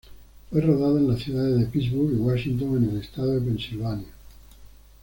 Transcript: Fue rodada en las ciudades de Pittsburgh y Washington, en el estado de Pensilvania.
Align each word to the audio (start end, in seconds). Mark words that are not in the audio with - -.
Fue 0.49 0.61
rodada 0.61 0.99
en 0.99 1.07
las 1.09 1.19
ciudades 1.21 1.59
de 1.59 1.67
Pittsburgh 1.67 2.11
y 2.15 2.19
Washington, 2.19 2.75
en 2.83 2.89
el 2.89 3.01
estado 3.03 3.35
de 3.35 3.41
Pensilvania. 3.41 4.07